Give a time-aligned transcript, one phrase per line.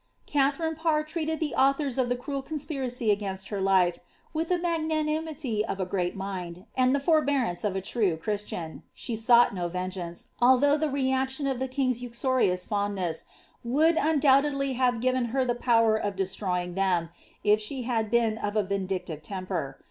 [0.17, 3.99] "* Katharine Parr treated the authors of the cruel conspiracy against her life,
[4.33, 8.81] witli tlie magnanimity of a great mind, and the forbearance of a true Christian.
[8.95, 13.25] She sought no vengeance, although the reaction of tlie king's uxorious fondness
[13.63, 17.09] would undoubtedly have given her the power of destroying them,
[17.43, 19.77] if she had been of a vindictive temper.